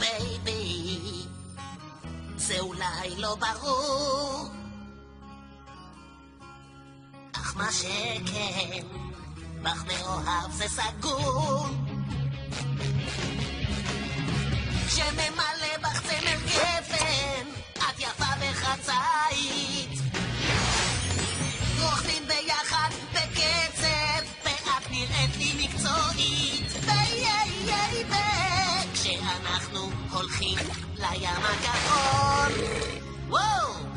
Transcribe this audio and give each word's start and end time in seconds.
בייבי, 0.00 1.26
זה 2.36 2.60
אולי 2.60 3.16
לא 3.16 3.36
ברור, 3.36 4.48
אך 7.32 7.56
מה 7.56 7.72
שכן, 7.72 8.86
בך 9.62 9.84
מאוהב 9.84 10.52
זה 10.52 10.64
סגור. 10.68 11.66
שמא 14.88 15.29
La 30.96 31.16
llama 31.16 31.48
cajón. 31.64 32.52
¡Wow! 33.30 33.89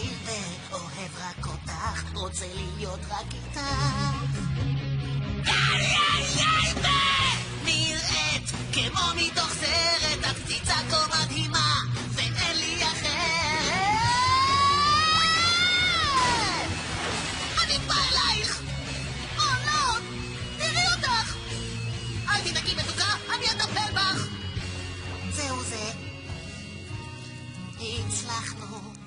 עיוור, 0.00 0.56
אוהב 0.72 1.10
רק 1.18 1.46
אותך, 1.46 2.14
רוצה 2.14 2.46
להיות 2.54 3.00
רק 3.10 3.34
איתך. 3.34 3.60
די, 6.82 6.90
נראית 7.64 8.50
כמו 8.72 9.00
מתוך 9.16 9.52
סרט, 9.52 10.24
את 10.30 10.36
קציצה 10.44 10.74
כה 10.90 11.24
מדהימה, 11.24 11.74
ואין 12.10 12.56
לי 12.56 12.82
אחרת. 12.82 13.90
אני 17.62 17.78
בא 17.86 17.94
אלייך! 17.94 18.62
לא 19.36 19.98
תראי 20.58 20.84
אותך! 20.96 21.36
אל 22.28 22.40
תדאגי 22.50 22.74
מתוקה, 22.74 23.14
אני 23.34 23.46
אטפל 23.46 23.92
בך! 23.94 24.26
זהו 25.30 25.62
זה. 25.62 25.90
הצלחנו. 27.80 28.99